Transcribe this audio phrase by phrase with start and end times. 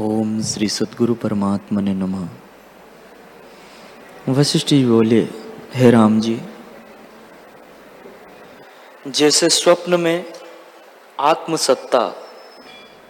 [0.00, 2.28] ओम श्री सदगुरु परमात्मा ने नमः।
[4.28, 5.18] वशिष्ठ जी बोले,
[5.74, 6.40] हे राम जी,
[9.08, 10.24] जैसे स्वप्न में
[11.20, 12.16] आत्मसत्ता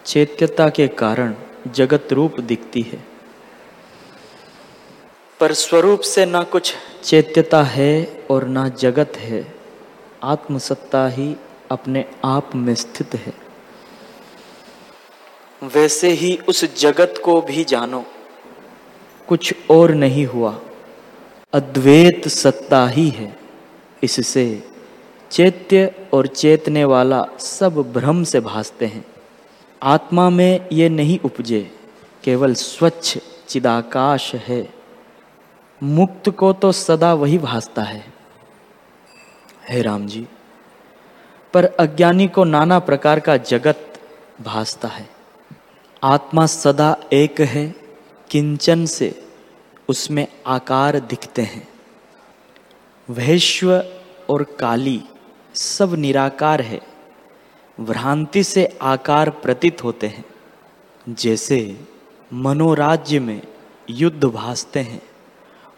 [0.05, 1.35] चैत्यता के कारण
[1.67, 3.05] जगत रूप दिखती है,
[5.41, 9.55] पर स्वरूप से ना कुछ चैत्यता है और ना जगत है,
[10.25, 11.37] आत्मसत्ता ही
[11.71, 13.33] अपने आप में स्थित है।
[15.63, 18.05] वैसे ही उस जगत को भी जानो।
[19.29, 20.61] कुछ और नहीं हुआ।
[21.53, 23.37] अद्वैत सत्ता ही है।
[24.03, 24.71] इससे
[25.31, 29.05] चैत्य और चेतने वाला सब भ्रम से भासते हैं।
[29.83, 31.77] आत्मा में ये नहीं उपजे।
[32.25, 34.75] केवल स्वच्छ चिदाकाश है।
[35.83, 38.13] मुक्त को तो सदा वही भासता है।
[39.69, 40.27] हे राम जी,
[41.55, 43.99] पर अज्ञानी को नाना प्रकार का जगत
[44.41, 45.20] भासता है।
[46.05, 47.75] आत्मा सदा एक है,
[48.31, 49.25] किंचन से
[49.89, 51.69] उसमें आकार दिखते हैं।
[53.11, 53.85] वैश्व
[54.31, 55.03] और काली
[55.55, 56.81] सब निराकार है,
[57.81, 60.25] भ्रांति से आकार प्रतीत होते हैं।
[61.09, 61.81] जैसे
[62.33, 63.43] मनोराज्य में
[63.91, 65.03] युद्ध भासते हैं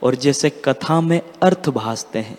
[0.03, 2.39] और जैसे कथा में अर्थ भासते हैं,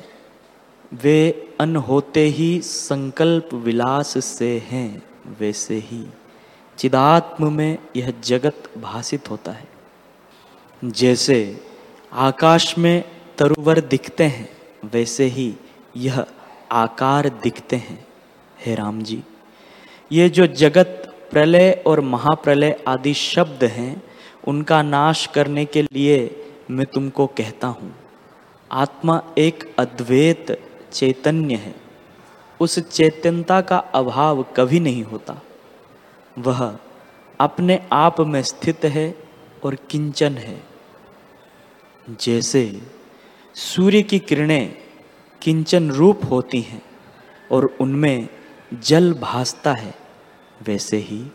[0.94, 5.04] वे अन होते ही संकल्प विलास से हैं,
[5.40, 6.06] वैसे ही।
[6.78, 9.68] चिदात्म में यह जगत भासित होता है।
[10.84, 11.38] जैसे
[12.14, 13.04] आकाश में
[13.38, 14.50] तरुवर दिखते हैं,
[14.86, 15.54] वैसे ही
[15.98, 16.26] यह
[16.72, 18.08] आकार दिखते हैं।
[18.66, 19.24] हे राम जी,
[20.12, 21.00] ये जो जगत
[21.32, 24.04] प्रलय और महाप्रलय आदि शब्द हैं,
[24.48, 27.96] उनका नाश करने के लिए मैं तुमको कहता हूँ।
[28.72, 30.60] आत्मा एक अद्वैत
[30.94, 31.76] चैतन्य है।
[32.60, 35.42] उस चैतन्यता का अभाव कभी नहीं होता।
[36.40, 36.78] वह
[37.40, 39.16] अपने आप में स्थित है
[39.64, 40.64] और किंचन है।
[42.10, 42.82] जैसे
[43.56, 44.76] सूर्य की किरणें
[45.42, 46.82] किंचन रूप होती हैं
[47.52, 48.30] और उनमें
[48.74, 49.96] जल भासता है,
[50.68, 51.26] वैसे ही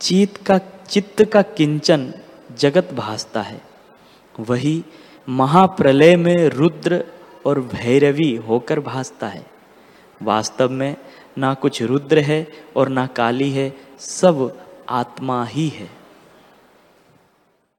[0.00, 0.58] चीत का,
[0.88, 2.14] चित्त का किंचन
[2.58, 3.60] जगत भासता है।
[4.40, 4.84] वही
[5.28, 7.04] महाप्रलय में रुद्र
[7.46, 9.46] और भैरवी होकर भासता है।
[10.22, 10.96] वास्तव में
[11.38, 16.01] ना कुछ रुद्र है और ना काली है सब आत्मा ही है।